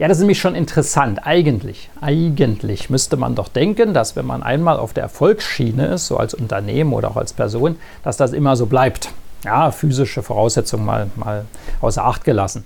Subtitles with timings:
[0.00, 1.26] Ja, das ist nämlich schon interessant.
[1.26, 6.16] Eigentlich, eigentlich müsste man doch denken, dass wenn man einmal auf der Erfolgsschiene ist, so
[6.16, 9.10] als Unternehmen oder auch als Person, dass das immer so bleibt.
[9.44, 11.44] Ja, physische Voraussetzungen mal, mal
[11.82, 12.64] außer Acht gelassen.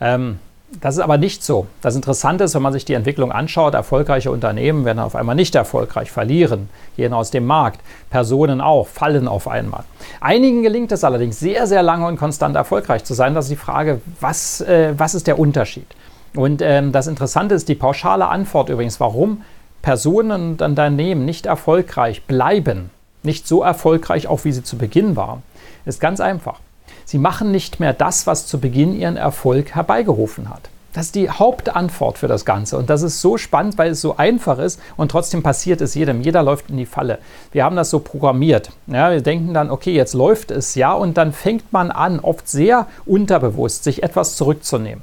[0.00, 0.40] Ähm,
[0.80, 1.68] das ist aber nicht so.
[1.82, 5.54] Das Interessante ist, wenn man sich die Entwicklung anschaut, erfolgreiche Unternehmen werden auf einmal nicht
[5.54, 7.80] erfolgreich, verlieren, gehen aus dem Markt.
[8.10, 9.84] Personen auch, fallen auf einmal.
[10.20, 13.34] Einigen gelingt es allerdings sehr, sehr lange und konstant erfolgreich zu sein.
[13.34, 15.86] Das ist die Frage, was, äh, was ist der Unterschied?
[16.34, 19.42] Und ähm, das Interessante ist die pauschale Antwort übrigens, warum
[19.82, 22.90] Personen und Unternehmen nicht erfolgreich bleiben,
[23.22, 25.42] nicht so erfolgreich, auch wie sie zu Beginn waren,
[25.84, 26.60] ist ganz einfach.
[27.04, 30.70] Sie machen nicht mehr das, was zu Beginn ihren Erfolg herbeigerufen hat.
[30.92, 32.76] Das ist die Hauptantwort für das Ganze.
[32.76, 36.20] Und das ist so spannend, weil es so einfach ist und trotzdem passiert es jedem.
[36.20, 37.18] Jeder läuft in die Falle.
[37.50, 38.70] Wir haben das so programmiert.
[38.86, 42.46] Ja, wir denken dann, okay, jetzt läuft es ja und dann fängt man an, oft
[42.46, 45.02] sehr unterbewusst, sich etwas zurückzunehmen.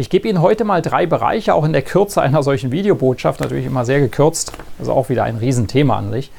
[0.00, 3.66] Ich gebe Ihnen heute mal drei Bereiche, auch in der Kürze einer solchen Videobotschaft, natürlich
[3.66, 6.30] immer sehr gekürzt, also auch wieder ein Riesenthema an sich.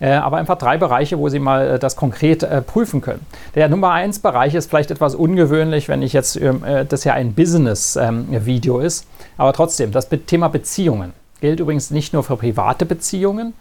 [0.00, 3.26] Äh, aber einfach drei Bereiche, wo Sie mal äh, das konkret äh, prüfen können.
[3.54, 7.34] Der Nummer eins Bereich ist vielleicht etwas ungewöhnlich, wenn ich jetzt ähm, das ja ein
[7.34, 13.52] Business-Video ähm, ist, aber trotzdem, das Thema Beziehungen gilt übrigens nicht nur für private Beziehungen,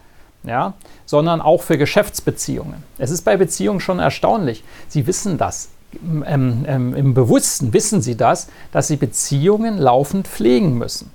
[0.43, 0.71] ja,
[1.05, 2.81] sondern auch für Geschäftsbeziehungen.
[2.97, 4.63] Es ist bei Beziehungen schon erstaunlich.
[4.87, 5.67] Sie wissen das
[6.25, 11.11] ähm, ähm, im Bewussten wissen sie das, dass sie Beziehungen laufend pflegen müssen.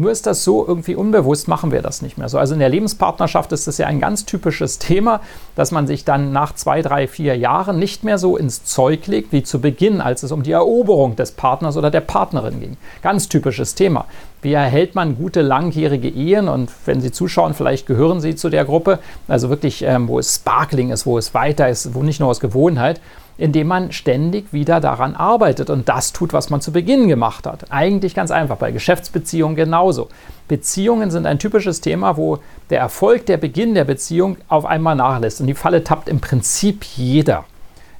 [0.00, 2.38] Nur ist das so irgendwie unbewusst, machen wir das nicht mehr so.
[2.38, 5.20] Also in der Lebenspartnerschaft ist das ja ein ganz typisches Thema,
[5.56, 9.30] dass man sich dann nach zwei, drei, vier Jahren nicht mehr so ins Zeug legt
[9.32, 12.76] wie zu Beginn, als es um die Eroberung des Partners oder der Partnerin ging.
[13.02, 14.06] Ganz typisches Thema.
[14.40, 16.48] Wie erhält man gute langjährige Ehen?
[16.48, 20.36] Und wenn Sie zuschauen, vielleicht gehören Sie zu der Gruppe, also wirklich, ähm, wo es
[20.36, 23.02] Sparkling ist, wo es weiter ist, wo nicht nur aus Gewohnheit,
[23.38, 27.70] indem man ständig wieder daran arbeitet und das tut, was man zu Beginn gemacht hat.
[27.70, 30.08] Eigentlich ganz einfach, bei Geschäftsbeziehungen genauso.
[30.48, 32.38] Beziehungen sind ein typisches Thema, wo
[32.70, 35.40] der Erfolg, der Beginn der Beziehung auf einmal nachlässt.
[35.40, 37.44] Und die Falle tappt im Prinzip jeder.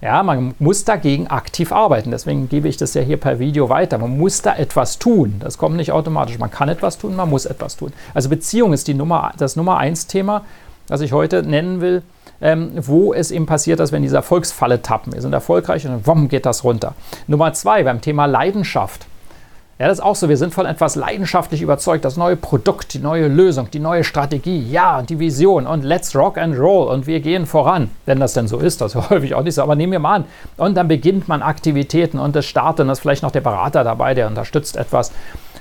[0.03, 2.11] Ja, man muss dagegen aktiv arbeiten.
[2.11, 3.99] Deswegen gebe ich das ja hier per Video weiter.
[3.99, 5.37] Man muss da etwas tun.
[5.41, 6.39] Das kommt nicht automatisch.
[6.39, 7.93] Man kann etwas tun, man muss etwas tun.
[8.15, 10.45] Also Beziehung ist die Nummer, das Nummer eins Thema,
[10.87, 12.03] das ich heute nennen will
[12.41, 15.13] ähm, wo es eben passiert, dass wir in dieser Erfolgsfalle tappen.
[15.13, 16.95] Wir sind erfolgreich und dann geht das runter.
[17.27, 19.07] Nummer zwei, beim Thema Leidenschaft.
[19.81, 20.29] Ja, das ist auch so.
[20.29, 22.05] Wir sind von etwas leidenschaftlich überzeugt.
[22.05, 26.37] Das neue Produkt, die neue Lösung, die neue Strategie, ja, die Vision und let's rock
[26.37, 27.89] and roll und wir gehen voran.
[28.05, 30.25] Wenn das denn so ist, das häufig auch nicht so, aber nehmen wir mal an.
[30.59, 33.83] Und dann beginnt man Aktivitäten und es startet und da ist vielleicht noch der Berater
[33.83, 35.13] dabei, der unterstützt etwas.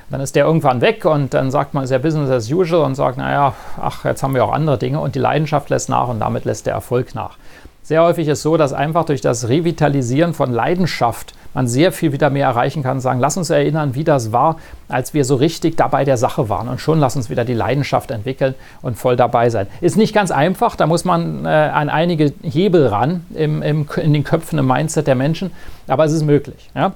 [0.09, 2.83] Dann ist der irgendwann weg und dann sagt man, es ist ja Business as usual
[2.83, 6.07] und sagt, naja, ach, jetzt haben wir auch andere Dinge und die Leidenschaft lässt nach
[6.07, 7.37] und damit lässt der Erfolg nach.
[7.83, 12.29] Sehr häufig ist so, dass einfach durch das Revitalisieren von Leidenschaft man sehr viel wieder
[12.29, 12.99] mehr erreichen kann.
[12.99, 16.67] Sagen, lass uns erinnern, wie das war, als wir so richtig dabei der Sache waren.
[16.67, 18.53] Und schon lass uns wieder die Leidenschaft entwickeln
[18.83, 19.65] und voll dabei sein.
[19.81, 24.13] Ist nicht ganz einfach, da muss man äh, an einige Hebel ran im, im, in
[24.13, 25.49] den Köpfen, im Mindset der Menschen,
[25.87, 26.69] aber es ist möglich.
[26.75, 26.93] Ja?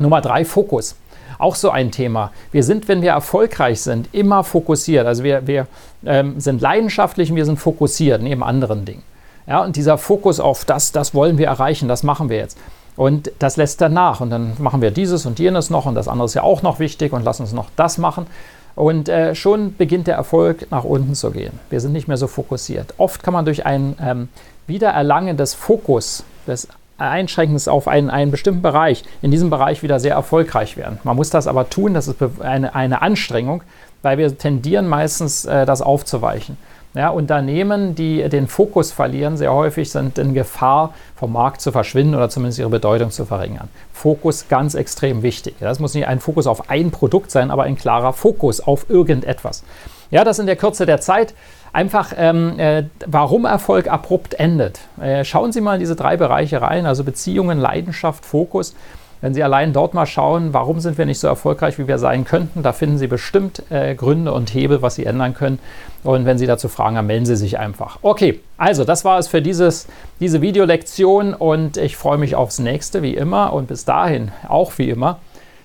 [0.00, 0.96] Nummer drei, Fokus
[1.38, 2.32] auch so ein Thema.
[2.52, 5.06] Wir sind, wenn wir erfolgreich sind, immer fokussiert.
[5.06, 5.66] Also wir, wir
[6.04, 9.02] ähm, sind leidenschaftlich und wir sind fokussiert neben anderen Dingen.
[9.46, 12.58] Ja, und dieser Fokus auf das, das wollen wir erreichen, das machen wir jetzt.
[12.96, 14.20] Und das lässt dann nach.
[14.20, 16.80] Und dann machen wir dieses und jenes noch und das andere ist ja auch noch
[16.80, 18.26] wichtig und lassen uns noch das machen.
[18.74, 21.58] Und äh, schon beginnt der Erfolg nach unten zu gehen.
[21.70, 22.94] Wir sind nicht mehr so fokussiert.
[22.98, 24.28] Oft kann man durch ein ähm,
[24.66, 30.14] Wiedererlangen des Fokus, des Einschränkens auf einen, einen bestimmten Bereich, in diesem Bereich wieder sehr
[30.14, 30.98] erfolgreich werden.
[31.04, 33.62] Man muss das aber tun, das ist eine, eine Anstrengung,
[34.02, 36.56] weil wir tendieren meistens, äh, das aufzuweichen.
[36.94, 42.14] Ja, Unternehmen, die den Fokus verlieren, sehr häufig sind in Gefahr, vom Markt zu verschwinden
[42.14, 43.68] oder zumindest ihre Bedeutung zu verringern.
[43.92, 45.54] Fokus ganz extrem wichtig.
[45.60, 49.64] Das muss nicht ein Fokus auf ein Produkt sein, aber ein klarer Fokus auf irgendetwas.
[50.10, 51.34] Ja, das in der Kürze der Zeit.
[51.72, 54.80] Einfach, ähm, äh, warum Erfolg abrupt endet.
[55.00, 58.74] Äh, schauen Sie mal in diese drei Bereiche rein, also Beziehungen, Leidenschaft, Fokus.
[59.20, 62.24] Wenn Sie allein dort mal schauen, warum sind wir nicht so erfolgreich, wie wir sein
[62.24, 65.58] könnten, da finden Sie bestimmt äh, Gründe und Hebel, was Sie ändern können.
[66.04, 67.98] Und wenn Sie dazu Fragen haben, melden Sie sich einfach.
[68.02, 69.88] Okay, also das war es für dieses,
[70.20, 73.52] diese Videolektion und ich freue mich aufs nächste, wie immer.
[73.52, 75.18] Und bis dahin, auch wie immer,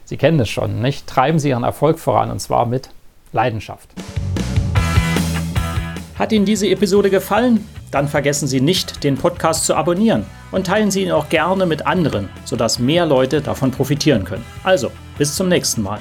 [0.05, 1.05] Sie kennen es schon, nicht?
[1.07, 2.89] Treiben Sie Ihren Erfolg voran und zwar mit
[3.33, 3.89] Leidenschaft.
[6.23, 7.67] Hat Ihnen diese Episode gefallen?
[7.91, 11.85] Dann vergessen Sie nicht, den Podcast zu abonnieren und teilen Sie ihn auch gerne mit
[11.85, 14.45] anderen, sodass mehr Leute davon profitieren können.
[14.63, 15.99] Also, bis zum nächsten Mal.